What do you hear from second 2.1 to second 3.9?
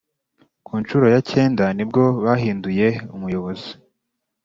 bahinduye umuyobozi.